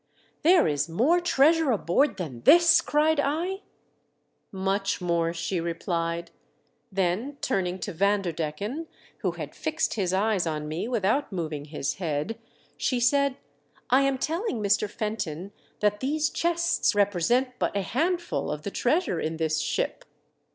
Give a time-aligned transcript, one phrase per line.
[0.41, 3.61] "There is more treasure aboard than this:" cried I."
[4.51, 6.31] Much more!" she replied.
[6.91, 8.87] Then turning to Vanderdecken,
[9.19, 12.39] who had fixed his eyes on me without moving his head,
[12.77, 14.89] she said, *' I am telling Mr.
[14.89, 15.51] Fenton
[15.81, 20.03] that these chests represent but a handful of the treasure in this ship."